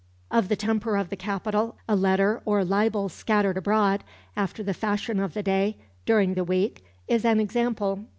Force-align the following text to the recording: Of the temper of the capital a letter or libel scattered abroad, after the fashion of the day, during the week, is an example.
Of 0.31 0.49
the 0.49 0.55
temper 0.55 0.97
of 0.97 1.09
the 1.11 1.15
capital 1.15 1.77
a 1.87 1.95
letter 1.95 2.41
or 2.43 2.65
libel 2.65 3.07
scattered 3.07 3.55
abroad, 3.55 4.03
after 4.35 4.63
the 4.63 4.73
fashion 4.73 5.19
of 5.19 5.35
the 5.35 5.43
day, 5.43 5.77
during 6.07 6.33
the 6.33 6.43
week, 6.43 6.83
is 7.07 7.23
an 7.23 7.39
example. 7.39 8.05